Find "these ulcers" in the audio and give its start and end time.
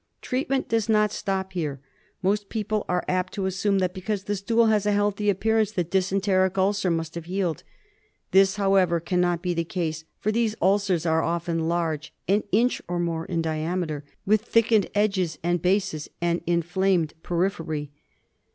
10.31-11.05